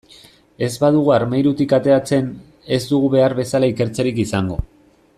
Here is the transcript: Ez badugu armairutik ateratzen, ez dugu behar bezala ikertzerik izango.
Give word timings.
Ez 0.67 0.77
badugu 0.83 1.11
armairutik 1.17 1.75
ateratzen, 1.79 2.33
ez 2.79 2.81
dugu 2.95 3.13
behar 3.17 3.39
bezala 3.41 3.71
ikertzerik 3.75 4.23
izango. 4.29 4.61